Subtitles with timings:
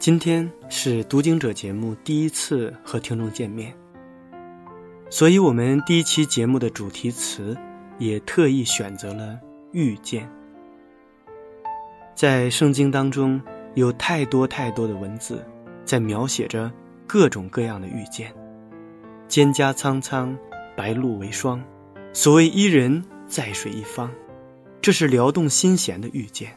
[0.00, 3.70] 今天是读经者节目第一次和听众见面，
[5.10, 7.54] 所以我们第一期节目的主题词
[7.98, 9.38] 也特意选择了
[9.72, 10.26] 遇见。
[12.14, 13.38] 在圣经当中，
[13.74, 15.44] 有太多太多的文字，
[15.84, 16.72] 在描写着
[17.06, 18.32] 各种各样的遇见。
[19.28, 20.34] 蒹葭苍苍，
[20.74, 21.62] 白露为霜。
[22.14, 24.10] 所谓伊人，在水一方，
[24.80, 26.56] 这是撩动心弦的遇见。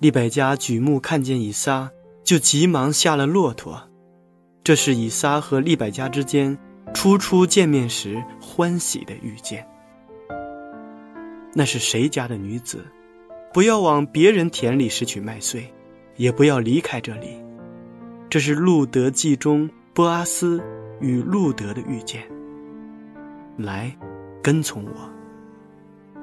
[0.00, 1.90] 利百加举目看见以撒，
[2.22, 3.82] 就急忙下了骆驼。
[4.62, 6.56] 这是以撒和利百加之间
[6.94, 9.66] 初初见面时欢喜的遇见。
[11.52, 12.84] 那是谁家的女子？
[13.52, 15.66] 不要往别人田里拾取麦穗，
[16.16, 17.30] 也不要离开这里。
[18.30, 20.62] 这是路德记中波阿斯
[21.00, 22.22] 与路德的遇见。
[23.56, 23.90] 来，
[24.40, 25.10] 跟从我。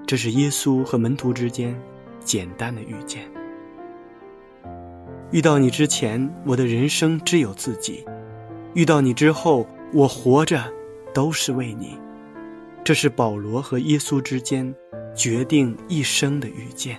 [0.07, 1.77] 这是耶稣和门徒之间
[2.23, 3.29] 简单的遇见。
[5.31, 8.05] 遇到你之前，我的人生只有自己；
[8.73, 10.63] 遇到你之后，我活着
[11.13, 11.97] 都是为你。
[12.83, 14.73] 这是保罗和耶稣之间
[15.15, 16.97] 决定一生的遇见。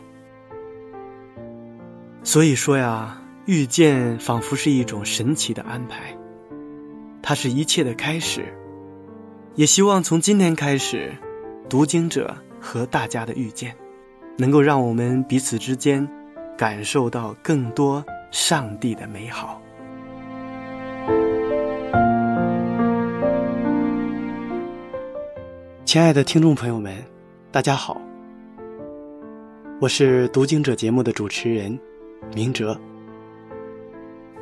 [2.24, 6.16] 所以说呀，遇见仿佛是一种神奇的安排，
[7.22, 8.44] 它是一切的开始。
[9.54, 11.12] 也希望从今天开始，
[11.68, 13.74] 读经者和大家的遇见，
[14.36, 16.06] 能够让我们彼此之间
[16.58, 18.04] 感受到更多。
[18.38, 19.58] 上帝的美好，
[25.86, 26.94] 亲爱的听众朋友们，
[27.50, 27.98] 大家好，
[29.80, 31.76] 我是读经者节目的主持人
[32.34, 32.78] 明哲。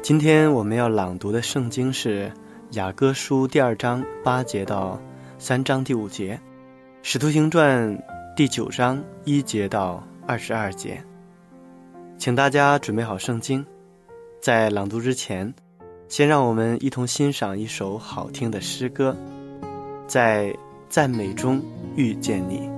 [0.02, 2.30] 今天我们要朗读的圣经是
[2.72, 5.00] 雅歌书第二章八节到
[5.38, 6.38] 三章第五节，
[7.02, 7.96] 使徒行传
[8.34, 11.00] 第九章一节到二十二节，
[12.18, 13.64] 请大家准备好圣经。
[14.44, 15.54] 在朗读之前，
[16.06, 19.16] 先让我们一同欣赏一首好听的诗歌，
[20.06, 20.54] 在
[20.86, 21.62] 赞美中
[21.96, 22.73] 遇见你。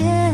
[0.00, 0.31] 看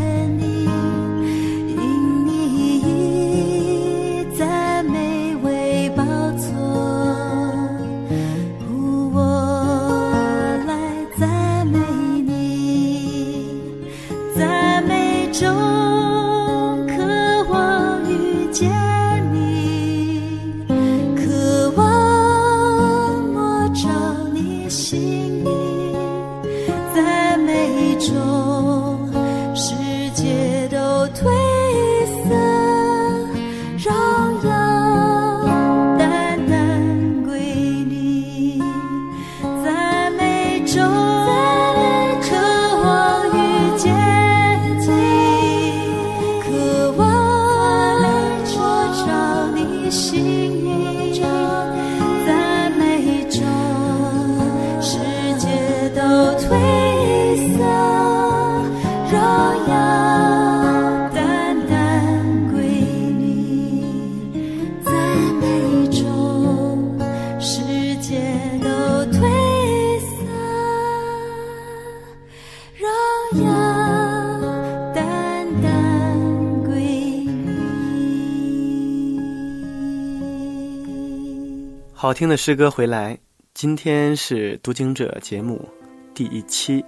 [82.18, 83.16] 听的诗歌回来，
[83.54, 85.68] 今天是读经者节目
[86.14, 86.84] 第一期。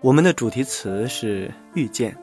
[0.00, 2.16] 我们的主题词是遇见，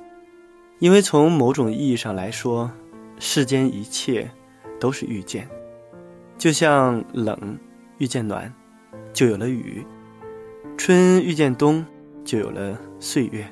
[0.80, 2.72] 因为从某种意义上来说，
[3.20, 4.28] 世间一切
[4.80, 5.48] 都是遇见。
[6.40, 7.56] 就像冷
[8.00, 8.52] 遇见暖，
[9.14, 9.86] 就有了雨；
[10.80, 11.86] 春遇见冬，
[12.26, 13.44] 就有了岁月；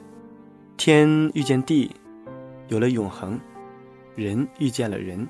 [0.75, 1.91] 天遇见地，
[2.67, 3.39] 有了永恒；
[4.15, 5.27] 人遇见了人，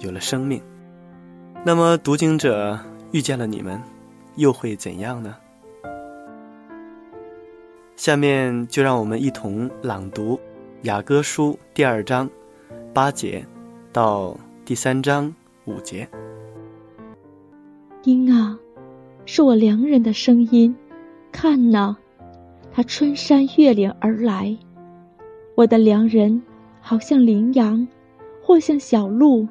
[0.00, 0.60] 有了生命。
[1.64, 2.78] 那么，读经者
[3.10, 3.80] 遇见了你们，
[4.36, 5.36] 又会怎样呢？
[7.96, 10.36] 下面就让我们一同朗读
[10.82, 12.30] 《雅歌书》第二章
[12.94, 13.44] 八节
[13.92, 14.34] 到
[14.64, 15.34] 第三章
[15.66, 16.08] 五节。
[18.02, 18.56] 听啊，
[19.26, 20.72] 是我良人的声音；
[21.32, 21.96] 看呐，
[22.72, 24.56] 他穿山越岭而来。
[25.56, 26.40] 我的良人
[26.80, 27.86] 好像羚羊，
[28.40, 29.46] 或像小鹿。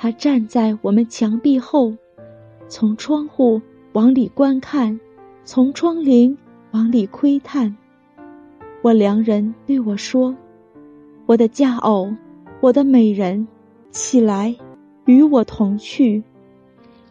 [0.00, 1.92] 他站在我们墙壁后，
[2.68, 3.60] 从窗户
[3.94, 4.98] 往里观看，
[5.44, 6.36] 从窗棂
[6.70, 7.76] 往里窥探。
[8.80, 10.36] 我良人对我说
[11.26, 12.14] ：“我的佳偶，
[12.60, 13.48] 我的美人，
[13.90, 14.54] 起来，
[15.04, 16.22] 与我同去。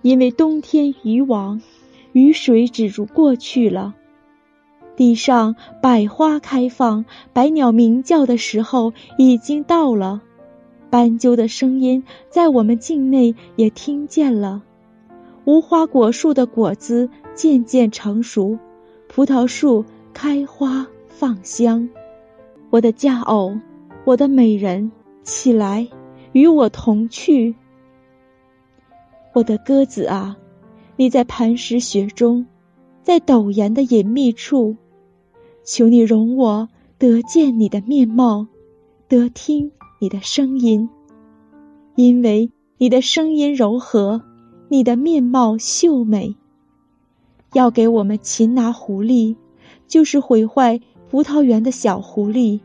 [0.02, 1.62] 因为冬天已往，
[2.14, 3.94] 雨水止如过去了。
[4.96, 7.04] 地上百花开放，
[7.34, 10.22] 百鸟鸣叫的时候已经到了。”
[10.90, 14.64] 斑鸠的声音在我们境内也听见了，
[15.46, 18.58] 无花果树的果子渐渐成熟，
[19.08, 21.90] 葡萄树开花放香。
[22.70, 23.58] 我的佳偶，
[24.06, 24.92] 我的美人，
[25.24, 25.88] 起来，
[26.32, 27.56] 与我同去。
[29.34, 30.38] 我的鸽子啊，
[30.96, 32.46] 你在磐石雪中，
[33.04, 34.76] 在陡岩的隐秘处，
[35.64, 36.68] 求你容我
[36.98, 38.48] 得见你的面貌，
[39.08, 39.72] 得听。
[40.00, 40.90] 你的声音，
[41.96, 44.22] 因为你的声音柔和，
[44.70, 46.36] 你的面貌秀美。
[47.54, 49.36] 要给我们擒拿狐狸，
[49.88, 52.60] 就是毁坏葡萄园的小狐狸，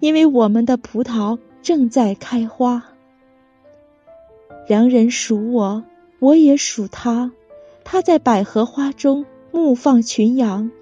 [0.00, 2.82] 因为我们的葡萄正在开花。
[4.66, 5.84] 良人属我，
[6.18, 7.30] 我也属他。
[7.84, 10.72] 他在百合花中牧放群羊。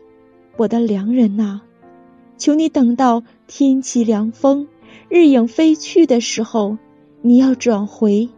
[0.56, 1.60] 我的良人呐，
[2.38, 4.66] 求你等到天气凉风。
[5.08, 6.78] 日影飞去的时候，
[7.22, 8.28] 你要转回，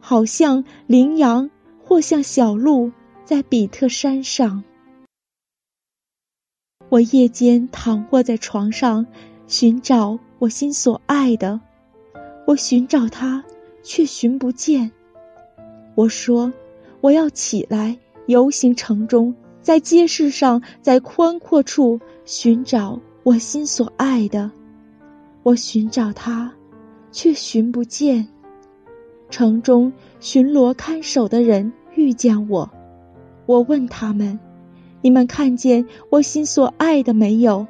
[0.00, 1.50] 好像羚羊
[1.84, 2.92] 或像小鹿
[3.24, 4.64] 在比特山上。
[6.88, 9.06] 我夜间躺卧在床上，
[9.46, 11.60] 寻找我心所爱的，
[12.46, 13.44] 我寻找他，
[13.82, 14.90] 却寻不见。
[15.94, 16.52] 我说
[17.00, 24.50] 我要起来游行城中，在街市上，在宽阔处寻找我心所爱的。
[25.48, 26.52] 我寻找他，
[27.10, 28.28] 却寻不见。
[29.30, 29.90] 城中
[30.20, 32.70] 巡逻看守的人遇见我，
[33.46, 34.38] 我问他们
[35.00, 37.66] ：“你们看见我心所爱的没有？”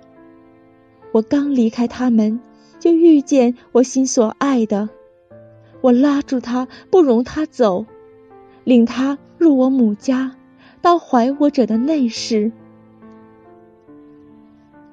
[1.14, 2.40] 我刚离开他们，
[2.80, 4.88] 就遇见我心所爱的。
[5.80, 7.86] 我拉住他，不容他走，
[8.64, 10.34] 领他入我母家，
[10.82, 12.50] 到怀我者的内室。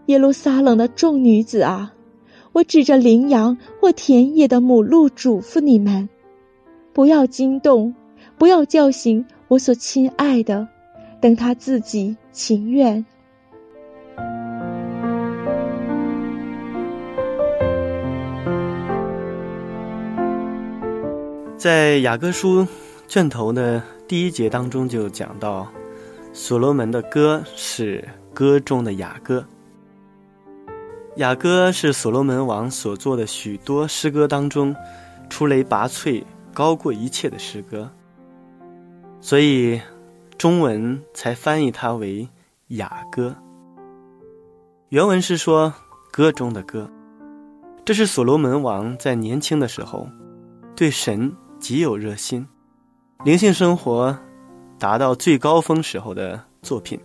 [0.06, 1.94] 耶路撒冷的众女子啊！
[2.55, 6.07] 我指着羚羊或田野的母鹿，嘱咐你们：
[6.93, 7.93] 不要惊动，
[8.38, 10.65] 不要叫醒我所亲爱的，
[11.19, 13.05] 等他自己情愿。
[21.57, 22.65] 在雅歌书
[23.05, 25.67] 卷头的第一节当中就讲到，
[26.31, 28.01] 所罗门的歌是
[28.33, 29.45] 歌中的雅歌。
[31.17, 34.75] 雅歌是所罗门王所做的许多诗歌当中
[35.29, 37.89] 出类拔萃、高过一切的诗歌，
[39.22, 39.79] 所以
[40.38, 42.27] 中文才翻译它为
[42.67, 43.36] 雅歌。
[44.89, 45.74] 原文是说
[46.12, 46.89] 歌中的歌，
[47.86, 50.07] 这是所罗门王在年轻的时候
[50.75, 51.31] 对神。
[51.57, 52.45] 极有热心，
[53.24, 54.15] 灵性生活
[54.77, 57.00] 达到最高峰时候的作品，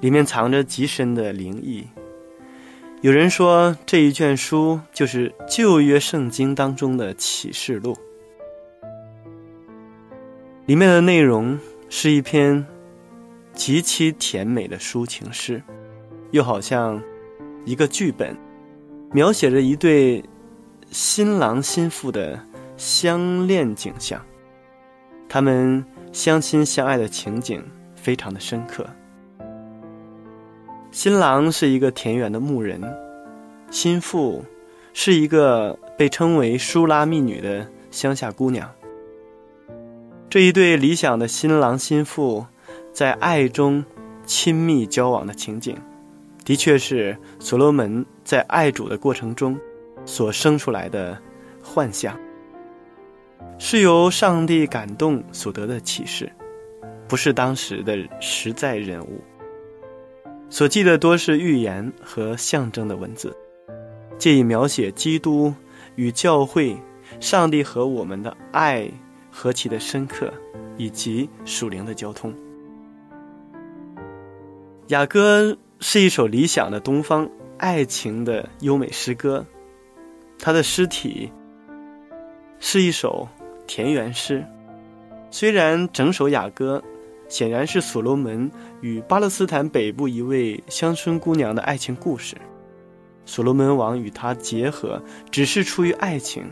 [0.00, 1.86] 里面藏着极深的灵意。
[3.06, 7.96] 有人说这一卷书就是旧约圣经当中的启示录，
[10.64, 11.56] 里面的内容
[11.88, 12.66] 是一篇
[13.52, 15.62] 极其甜美的抒情诗，
[16.32, 17.00] 又好像
[17.64, 18.36] 一个剧本，
[19.12, 20.24] 描写着一对
[20.90, 22.36] 新郎新妇的。
[22.76, 24.20] 相恋景象，
[25.28, 25.82] 他们
[26.12, 28.84] 相亲相爱的情景非常的深刻。
[30.96, 32.80] 新郎是一个田园的牧人，
[33.70, 34.42] 新妇
[34.94, 38.66] 是一个被称为舒拉密女的乡下姑娘。
[40.30, 42.46] 这一对理想的新郎新妇
[42.94, 43.84] 在爱中
[44.24, 45.76] 亲密交往的情景，
[46.46, 49.54] 的确是所罗门在爱主的过程中
[50.06, 51.20] 所生出来的
[51.62, 52.18] 幻象。
[53.58, 56.32] 是由上帝感动所得的启示，
[57.06, 59.20] 不是当时的实在人物。
[60.48, 63.34] 所记的多是预言和象征的文字，
[64.18, 65.52] 借以描写基督
[65.96, 66.76] 与教会、
[67.20, 68.90] 上帝和我们的爱
[69.30, 70.32] 何其的深刻，
[70.76, 72.34] 以及属灵的交通。
[74.88, 79.44] 雅歌是一首理想的东方爱情的优美诗歌，
[80.38, 81.30] 它的诗体
[82.58, 83.28] 是一首。
[83.68, 84.46] 田园诗，
[85.28, 86.80] 虽然整首雅歌
[87.28, 92.36] 显然是所罗门与巴勒斯坦北部一位乡村姑娘的爱情故事，
[93.24, 96.44] 所罗门王与她结合只是出于爱情，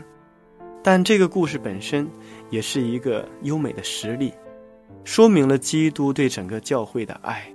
[0.83, 2.07] 但这个故事本身
[2.49, 4.33] 也是一个优美的实例，
[5.03, 7.45] 说明了基督对整个教会的爱，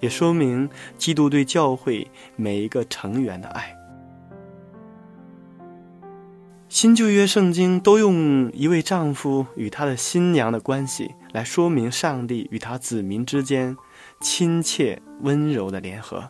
[0.00, 3.76] 也说明基督对教会每一个成员的爱。
[6.76, 13.74] 新旧约圣经都用一位丈夫与他的新娘的关系来说明上帝与他子民之间
[14.20, 16.28] 亲切温柔的联合。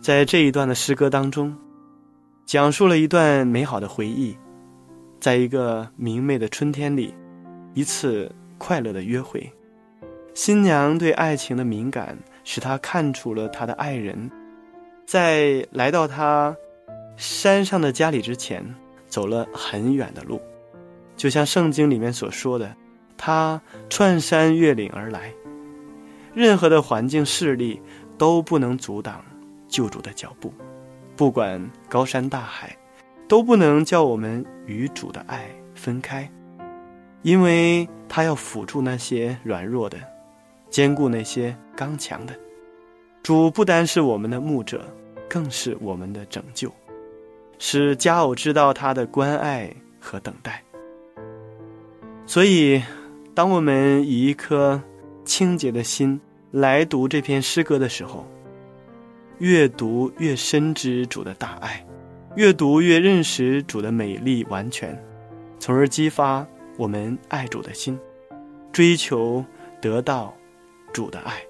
[0.00, 1.52] 在这一段的诗歌当中，
[2.44, 4.38] 讲述了一段美好的回忆，
[5.18, 7.12] 在一个明媚的春天里，
[7.74, 9.52] 一次快乐的约会。
[10.32, 14.30] 新娘对爱情的敏感，使她看出了她的爱人，
[15.04, 16.56] 在来到他。
[17.16, 18.64] 山上的家里之前，
[19.08, 20.40] 走了很远的路，
[21.16, 22.74] 就像圣经里面所说的，
[23.16, 25.32] 他穿山越岭而来。
[26.34, 27.80] 任何的环境势力
[28.18, 29.24] 都不能阻挡
[29.66, 30.52] 救主的脚步，
[31.16, 32.76] 不管高山大海，
[33.26, 36.30] 都不能叫我们与主的爱分开，
[37.22, 39.96] 因为他要辅助那些软弱的，
[40.68, 42.34] 兼顾那些刚强的。
[43.22, 44.86] 主不单是我们的牧者，
[45.28, 46.70] 更是我们的拯救。
[47.58, 50.62] 使佳偶知道他的关爱和等待。
[52.26, 52.82] 所以，
[53.34, 54.82] 当我们以一颗
[55.24, 56.20] 清洁的心
[56.50, 58.26] 来读这篇诗歌的时候，
[59.38, 61.86] 越读越深知主的大爱，
[62.34, 65.00] 越读越认识主的美丽完全，
[65.58, 66.46] 从而激发
[66.76, 67.98] 我们爱主的心，
[68.72, 69.44] 追求
[69.80, 70.34] 得到
[70.92, 71.40] 主的爱，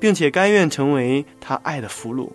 [0.00, 2.30] 并且甘愿成为他爱的俘虏，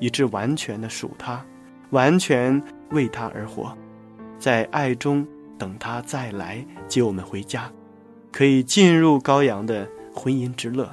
[0.00, 1.44] 以致完全的属他。
[1.90, 3.76] 完全为他而活，
[4.38, 5.26] 在爱中
[5.58, 7.70] 等他再来接我们回家，
[8.32, 10.90] 可以进入羔羊的婚姻之乐。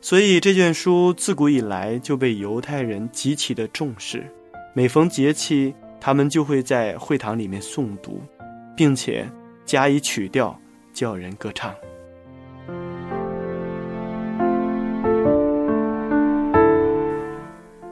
[0.00, 4.26] 所以这卷书自古以来就被犹太人极其的重视，
[4.74, 8.20] 每逢节期，他们就会在会堂里面诵读，
[8.76, 9.30] 并且
[9.64, 10.58] 加以曲调，
[10.92, 11.72] 叫人歌唱。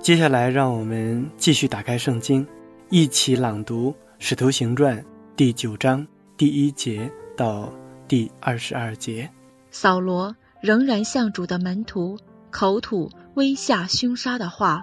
[0.02, 2.46] 接下来，让我们继续打开圣经，
[2.88, 4.98] 一起朗读《使徒行传》
[5.36, 6.06] 第九章
[6.38, 7.70] 第一节到
[8.08, 9.30] 第二十二节。
[9.70, 12.18] 扫罗仍然向主的门徒
[12.50, 14.82] 口吐威吓、凶杀的话，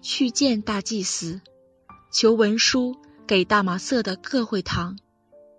[0.00, 1.42] 去见大祭司，
[2.10, 2.96] 求文书
[3.26, 4.96] 给大马色的各会堂，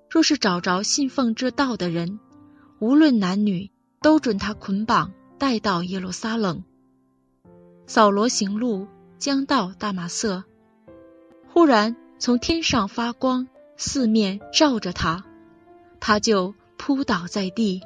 [0.09, 2.19] 若是找着信奉这道的人，
[2.79, 3.69] 无论男女，
[4.01, 6.63] 都准他捆绑带到耶路撒冷。
[7.87, 8.85] 扫罗行路，
[9.17, 10.43] 将到大马色，
[11.47, 15.23] 忽然从天上发光，四面照着他，
[16.01, 17.81] 他就扑倒在地，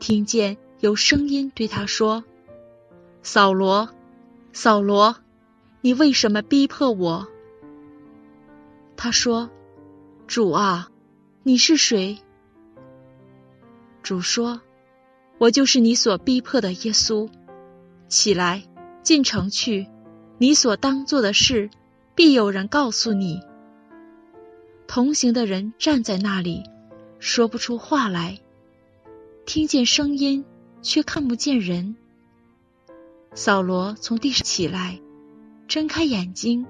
[0.00, 2.24] 听见有声音对他说
[3.22, 3.90] ：“扫罗，
[4.54, 5.14] 扫罗，
[5.82, 7.28] 你为什么逼迫我？”
[8.96, 9.50] 他说
[10.26, 10.90] ：“主啊，
[11.42, 12.18] 你是谁？”
[14.02, 14.62] 主说
[15.36, 17.28] ：“我就是你所逼迫的耶稣。
[18.08, 18.64] 起来，
[19.02, 19.86] 进城去，
[20.38, 21.70] 你所当做的事，
[22.14, 23.40] 必有人告诉你。”
[24.86, 26.62] 同行的人站在那里，
[27.18, 28.38] 说不出话来，
[29.46, 30.44] 听见声音，
[30.82, 31.96] 却看不见人。
[33.34, 35.00] 扫罗从地上起来，
[35.66, 36.66] 睁开眼睛。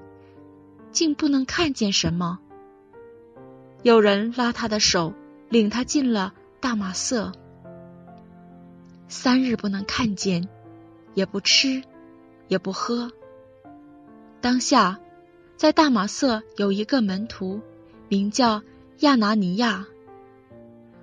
[0.93, 2.39] 竟不能看见什么。
[3.83, 5.15] 有人拉他的手，
[5.49, 7.33] 领他进了大马色。
[9.09, 10.47] 三日不能看见，
[11.15, 11.83] 也不吃，
[12.53, 13.11] 也不喝。
[14.43, 15.01] 当下，
[15.57, 17.63] 在大马色有一个门徒，
[18.11, 18.63] 名叫
[18.99, 19.87] 亚拿尼亚。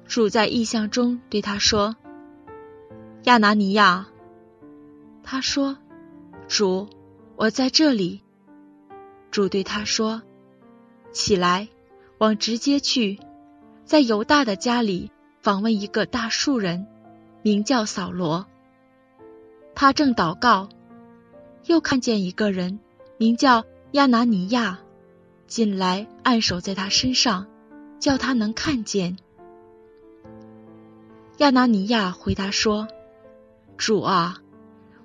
[0.05, 1.95] 主在异象中对他说
[3.25, 4.05] ：“亚拿尼亚。”
[5.25, 5.75] 他说
[6.47, 6.87] ：“主，
[7.35, 8.21] 我在这里。”
[9.31, 10.21] 主对他说
[11.11, 11.67] ：“起来，
[12.19, 13.19] 往直接去，
[13.85, 15.09] 在犹大的家里
[15.41, 16.85] 访问一个大树人，
[17.41, 18.45] 名叫扫罗。
[19.73, 20.69] 他正祷告，
[21.69, 22.79] 又看见一个人，
[23.19, 24.79] 名叫亚拿尼亚，
[25.45, 27.45] 进来按手在他身上，
[27.99, 29.17] 叫他能看见。
[31.37, 32.87] 亚拿尼亚回答说
[33.77, 34.41] ：‘主啊，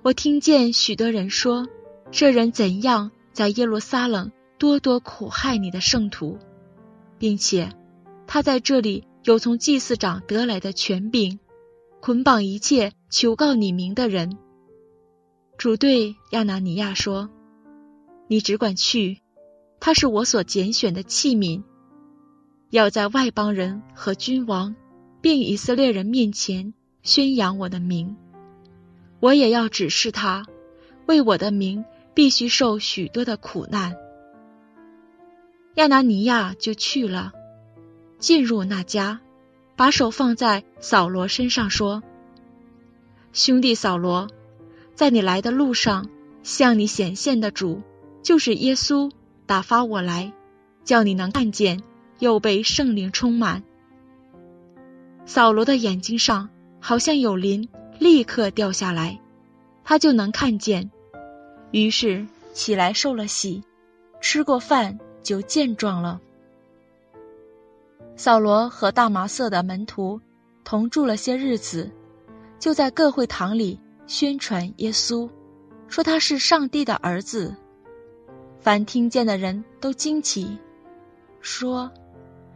[0.01, 1.67] 我听见许多人说，
[2.09, 6.39] 这人怎样？’”在耶路撒冷多多苦害你的圣徒，
[7.19, 7.69] 并且
[8.25, 11.37] 他在这里有从祭司长得来的权柄，
[11.99, 14.37] 捆绑一切求告你名的人。
[15.57, 17.29] 主对亚拿尼亚说
[18.27, 19.19] ：“你只管去，
[19.79, 21.63] 他是我所拣选的器皿，
[22.69, 24.75] 要在外邦人和君王，
[25.21, 28.15] 并以色列人面前宣扬我的名。
[29.19, 30.45] 我也要指示他，
[31.05, 33.97] 为我的名。”必须受许多的苦难。
[35.73, 37.33] 亚拿尼亚就去了，
[38.19, 39.19] 进入那家，
[39.75, 42.01] 把手放在扫罗身上，说
[43.33, 44.29] ：“兄弟扫罗，
[44.95, 46.09] 在你来的路上，
[46.41, 47.81] 向你显现的主，
[48.23, 49.11] 就是耶稣，
[49.45, 50.31] 打发我来，
[50.85, 51.83] 叫你能看见，
[52.19, 53.61] 又被圣灵充满。”
[55.27, 57.67] 扫罗的眼睛上好像有鳞，
[57.99, 59.19] 立刻掉下来，
[59.83, 60.89] 他就能看见。
[61.71, 63.63] 于是起来受了洗，
[64.21, 66.21] 吃过饭就健壮了。
[68.15, 70.21] 扫罗和大麻色的门徒
[70.63, 71.91] 同住了些日子，
[72.59, 73.77] 就在各会堂里
[74.07, 75.29] 宣传耶稣，
[75.87, 77.55] 说他是上帝的儿子。
[78.59, 80.57] 凡听见的人都惊奇，
[81.41, 81.91] 说：“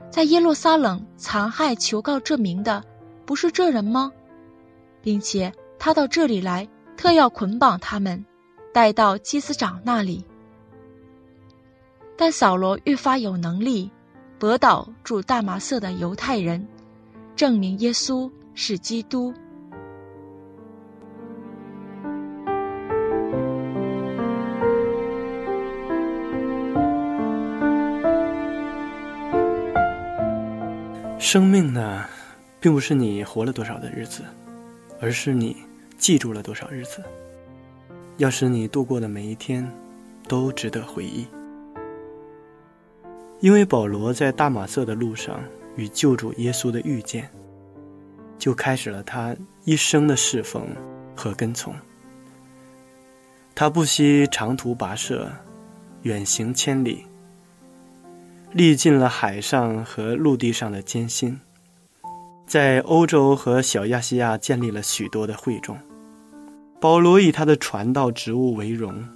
[0.09, 2.83] 在耶路撒冷残害求告这名的，
[3.25, 4.11] 不是这人吗？
[5.01, 8.25] 并且他到这里来，特要捆绑他们。”
[8.71, 10.23] 带到祭司长那里，
[12.15, 13.89] 但扫罗愈发有能力，
[14.37, 16.65] 驳倒住大麻色的犹太人，
[17.35, 19.33] 证明耶稣是基督。
[31.31, 32.07] 生命呢，
[32.59, 34.23] 并不是你活了多少的日子，
[34.99, 35.55] 而是你
[35.95, 37.03] 记住了多少日子。
[38.17, 39.71] 要使你度过的每一天
[40.27, 41.27] 都值得回忆，
[43.41, 45.39] 因为保罗在大马色的路上
[45.75, 47.29] 与救主耶稣的遇见，
[48.39, 50.65] 就开始了他一生的侍奉
[51.15, 51.71] 和跟从。
[53.53, 55.31] 他不惜长途跋涉，
[56.01, 57.05] 远行千里，
[58.51, 61.39] 历尽了海上和陆地上的艰辛，
[62.47, 65.77] 在欧洲和小亚细亚建立了许多的会众。
[66.81, 69.07] 保罗以他的传道职务为荣，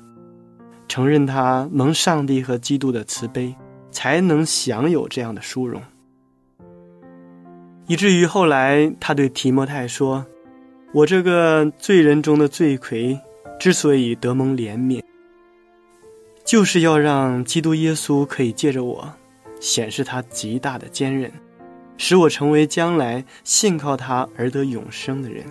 [0.88, 3.56] 承认他蒙上帝和基督的慈悲，
[3.90, 5.82] 才能享有这样的殊荣。
[7.88, 10.26] 以至于后来他对提摩太说
[10.94, 13.20] ：“我这个罪人中的罪魁，
[13.60, 15.02] 之所以得蒙怜悯，
[16.46, 19.14] 就是要让基督耶稣可以借着我，
[19.64, 21.32] 显示他极大的坚韧，
[21.98, 25.46] 使我成为将来信靠他而得永生的人。”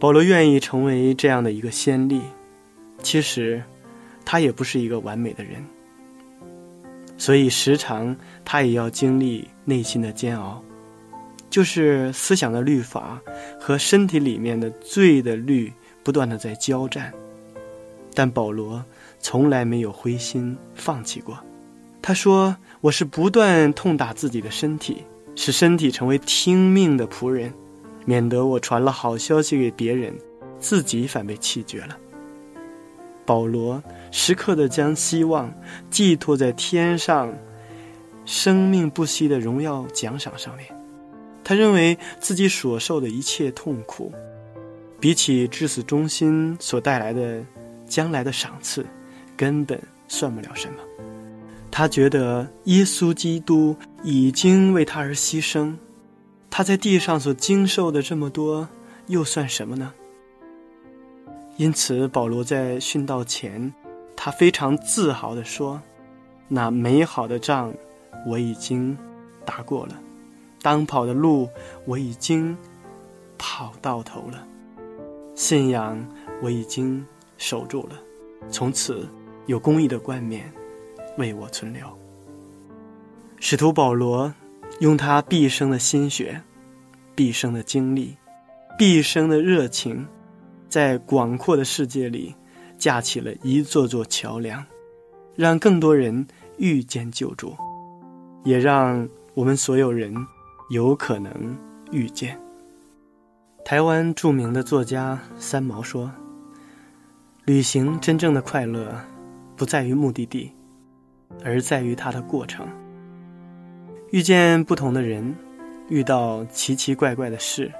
[0.00, 2.20] 保罗愿意成为这样的一个先例，
[3.04, 3.62] 其实
[4.24, 5.64] 他也不是一个完美的人，
[7.16, 10.60] 所以时常他也要经历内心的煎熬，
[11.48, 13.20] 就是思想的律法
[13.60, 17.12] 和身体里面的罪的律不断的在交战。
[18.12, 18.84] 但保罗
[19.20, 21.38] 从来没有灰心放弃过。
[22.02, 25.04] 他说：“我是不断痛打自己的身体，
[25.36, 27.54] 使身体成为听命的仆人，
[28.04, 30.12] 免得我传了好消息给别人，
[30.58, 31.96] 自己反被弃绝了。”
[33.24, 35.54] 保罗时刻的将希望
[35.88, 37.32] 寄托在天上
[38.24, 40.66] 生命不息的荣耀奖赏上面。
[41.44, 44.12] 他认为自己所受的一切痛苦，
[44.98, 47.44] 比起至死忠心所带来的
[47.86, 48.84] 将来的赏赐，
[49.36, 50.78] 根本算不了什么。
[51.74, 55.74] 他觉得耶稣基督已经为他而牺牲，
[56.50, 58.68] 他在地上所经受的这么多，
[59.06, 59.94] 又算什么呢？
[61.56, 63.72] 因此，保罗在殉道前，
[64.14, 65.80] 他非常自豪地说
[66.46, 67.72] ：“那美好的仗，
[68.26, 68.96] 我已经
[69.46, 69.94] 打过了；
[70.60, 71.48] 当跑的路，
[71.86, 72.54] 我已经
[73.38, 74.46] 跑到头了；
[75.34, 76.06] 信仰，
[76.42, 77.02] 我已经
[77.38, 77.98] 守住了。
[78.50, 79.08] 从此，
[79.46, 80.52] 有公义的冠冕。”
[81.16, 81.86] 为我存留。
[83.38, 84.32] 使徒保罗
[84.80, 86.40] 用他毕生的心血、
[87.14, 88.16] 毕生的精力、
[88.78, 90.06] 毕生的热情，
[90.68, 92.34] 在广阔的世界里
[92.78, 94.64] 架起了一座座桥梁，
[95.34, 97.54] 让更多人遇见救主，
[98.44, 100.14] 也让我们所有人
[100.70, 101.56] 有可能
[101.90, 102.38] 遇见。
[103.64, 106.10] 台湾著名的作家三毛说
[107.44, 108.94] ：“旅行真正的快乐，
[109.56, 110.50] 不在于目的地。”
[111.44, 112.66] 而在于它的过程。
[114.10, 115.34] 遇见不同的人，
[115.88, 117.72] 遇到奇奇怪怪的事，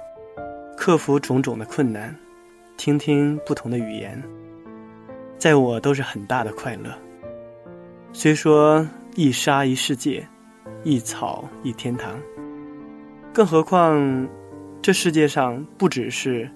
[0.75, 2.15] 克服种种的困难，
[2.75, 4.21] 听听不同的语言，
[5.37, 6.91] 在我都是很大的快乐。
[8.11, 10.27] 虽说一沙一世界，
[10.83, 12.19] 一草一天堂，
[13.31, 14.27] 更何况
[14.81, 16.49] 这世界上不只是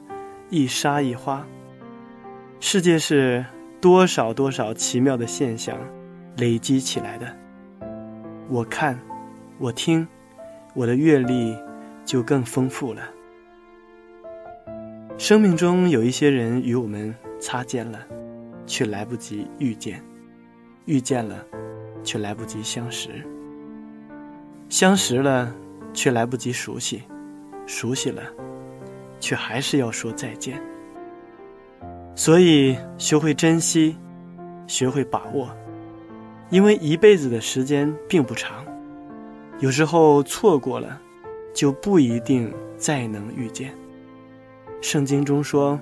[0.49, 1.45] 一沙一花，
[2.59, 3.45] 世界是
[3.79, 5.77] 多少多少奇妙的现象。
[6.37, 7.35] 累积起来的，
[8.47, 8.97] 我看，
[9.57, 10.07] 我听，
[10.75, 11.57] 我的阅历
[12.05, 13.01] 就更丰富了。
[15.17, 17.99] 生命中有一些人与我们擦肩了，
[18.67, 19.99] 却来不及遇见；
[20.85, 21.43] 遇见了，
[22.03, 23.09] 却来不及相识；
[24.69, 25.51] 相识了，
[25.91, 26.99] 却来不及熟悉；
[27.65, 28.21] 熟悉了，
[29.19, 30.61] 却还是要说再见。
[32.15, 33.97] 所以，学会珍惜，
[34.67, 35.49] 学会把握。
[36.49, 38.65] 因为一辈子的时间并不长，
[39.59, 41.01] 有时候错过了，
[41.53, 43.73] 就不一定再能遇见。
[44.79, 45.79] 圣经中说：“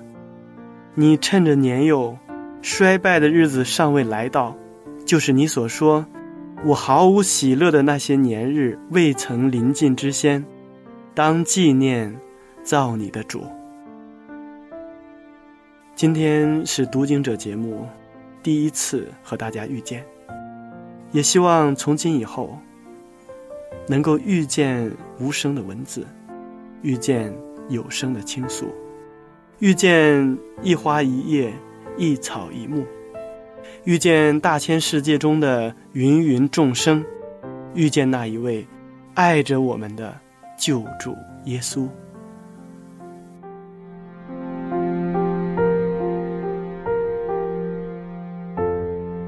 [0.94, 2.18] 你趁着年幼、
[2.62, 4.56] 衰败的日子尚未来到，
[5.04, 6.04] 就是你所说
[6.64, 10.44] 我毫无喜乐的那些年日未曾临近之先，
[11.14, 12.18] 当纪念
[12.64, 13.44] 造你的主。”
[15.94, 17.86] 今天是读经者节目
[18.42, 20.04] 第一次和大家遇见。
[21.12, 22.58] 也希望从今以后，
[23.88, 26.06] 能够遇见无声的文字，
[26.82, 27.32] 遇见
[27.68, 28.66] 有声的倾诉，
[29.60, 31.52] 遇见一花一叶、
[31.96, 32.84] 一草一木，
[33.84, 37.02] 遇见大千世界中的芸芸众生，
[37.74, 38.66] 遇见那一位
[39.14, 40.14] 爱着我们的
[40.58, 41.88] 救主耶稣。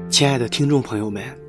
[0.09, 1.48] 亲爱的听众朋友们。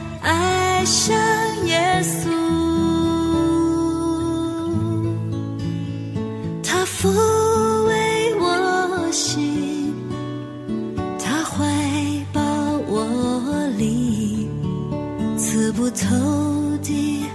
[0.21, 1.15] 爱像
[1.65, 2.29] 耶稣。
[6.63, 7.09] 他抚
[7.87, 9.93] 慰我心，
[11.19, 11.65] 他怀
[12.31, 12.41] 抱
[12.87, 14.47] 我里，
[15.37, 16.07] 刺不透
[16.83, 17.25] 的、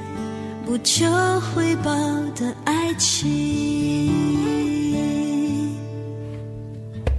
[0.64, 1.06] 不求
[1.54, 1.92] 回报
[2.34, 4.10] 的爱情，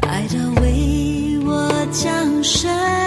[0.01, 3.06] 爱到为我降生。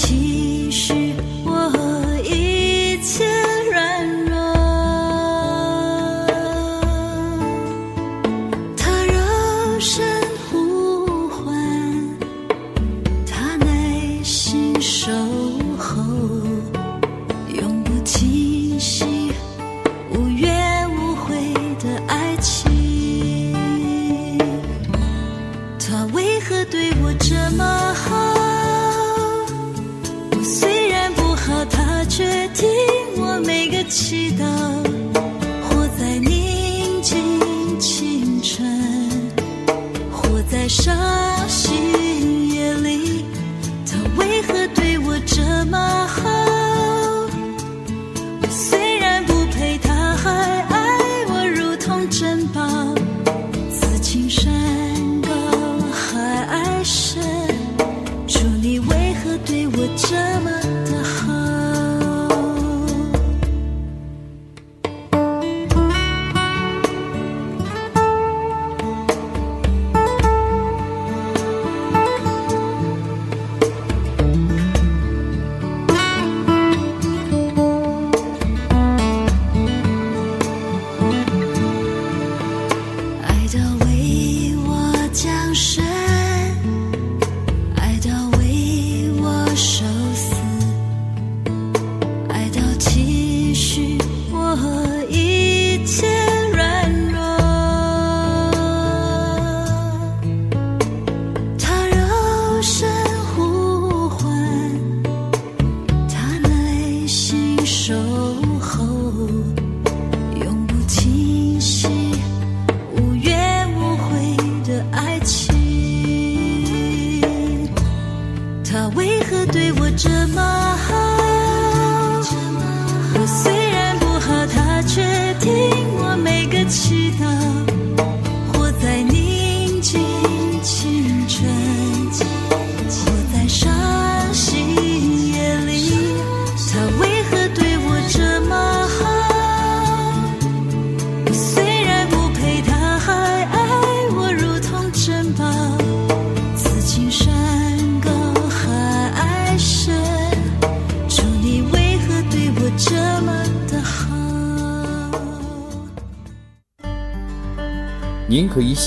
[0.00, 0.94] 其实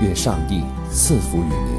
[0.00, 1.77] 愿上帝赐福于您。